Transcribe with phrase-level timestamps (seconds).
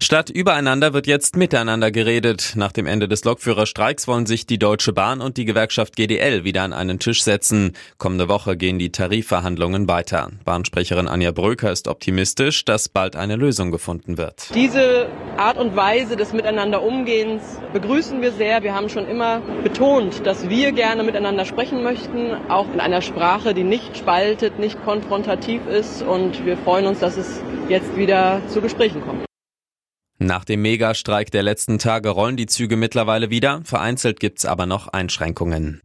[0.00, 2.52] Statt übereinander wird jetzt miteinander geredet.
[2.54, 6.62] Nach dem Ende des Lokführerstreiks wollen sich die Deutsche Bahn und die Gewerkschaft GDL wieder
[6.62, 7.72] an einen Tisch setzen.
[7.98, 10.30] Kommende Woche gehen die Tarifverhandlungen weiter.
[10.44, 14.50] Bahnsprecherin Anja Bröker ist optimistisch, dass bald eine Lösung gefunden wird.
[14.54, 18.62] Diese Art und Weise des Miteinanderumgehens begrüßen wir sehr.
[18.62, 23.54] Wir haben schon immer betont, dass wir gerne miteinander sprechen möchten, auch in einer Sprache,
[23.54, 26.02] die nicht spaltet, nicht konfrontativ ist.
[26.02, 29.25] Und wir freuen uns, dass es jetzt wieder zu Gesprächen kommt.
[30.18, 34.88] Nach dem Megastreik der letzten Tage rollen die Züge mittlerweile wieder, vereinzelt gibt's aber noch
[34.88, 35.82] Einschränkungen.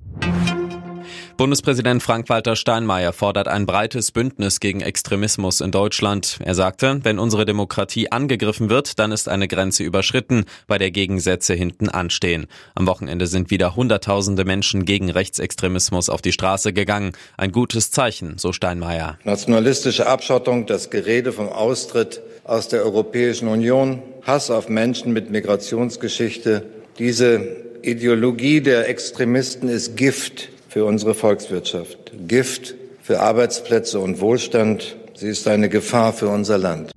[1.35, 6.37] Bundespräsident Frank-Walter Steinmeier fordert ein breites Bündnis gegen Extremismus in Deutschland.
[6.43, 11.53] Er sagte, wenn unsere Demokratie angegriffen wird, dann ist eine Grenze überschritten, bei der Gegensätze
[11.53, 12.45] hinten anstehen.
[12.75, 17.13] Am Wochenende sind wieder Hunderttausende Menschen gegen Rechtsextremismus auf die Straße gegangen.
[17.37, 19.17] Ein gutes Zeichen, so Steinmeier.
[19.25, 22.21] Nationalistische Abschottung, das Gerede vom Austritt
[22.51, 26.65] aus der Europäischen Union, Hass auf Menschen mit Migrationsgeschichte,
[26.99, 27.47] diese
[27.81, 34.97] Ideologie der Extremisten ist Gift für unsere Volkswirtschaft, Gift für Arbeitsplätze und Wohlstand.
[35.13, 36.91] Sie ist eine Gefahr für unser Land.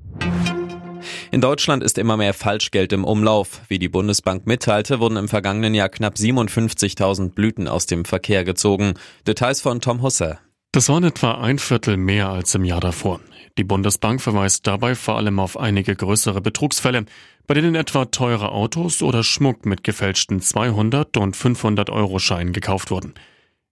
[1.30, 3.60] In Deutschland ist immer mehr Falschgeld im Umlauf.
[3.68, 8.94] Wie die Bundesbank mitteilte, wurden im vergangenen Jahr knapp 57.000 Blüten aus dem Verkehr gezogen.
[9.24, 10.40] Details von Tom Husser.
[10.72, 13.20] Das waren etwa ein Viertel mehr als im Jahr davor.
[13.56, 17.04] Die Bundesbank verweist dabei vor allem auf einige größere Betrugsfälle,
[17.46, 22.90] bei denen etwa teure Autos oder Schmuck mit gefälschten 200 und 500 Euro Scheinen gekauft
[22.90, 23.14] wurden.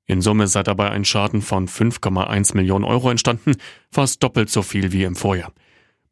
[0.06, 3.56] In Summe sei dabei ein Schaden von 5,1 Millionen Euro entstanden,
[3.90, 5.52] fast doppelt so viel wie im Vorjahr.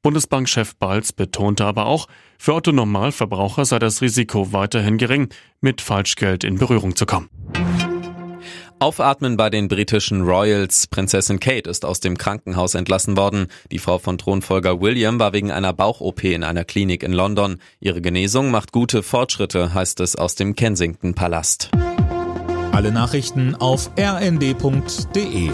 [0.03, 5.29] Bundesbankchef Balz betonte aber auch, für Otto Normalverbraucher sei das Risiko weiterhin gering,
[5.61, 7.29] mit Falschgeld in Berührung zu kommen.
[8.81, 10.87] Aufatmen bei den britischen Royals.
[10.87, 13.49] Prinzessin Kate ist aus dem Krankenhaus entlassen worden.
[13.71, 17.59] Die Frau von Thronfolger William war wegen einer Bauch-OP in einer Klinik in London.
[17.81, 21.71] Ihre Genesung macht gute Fortschritte, heißt es aus dem Kensington Palast.
[22.73, 25.51] Alle Nachrichten auf rnd.de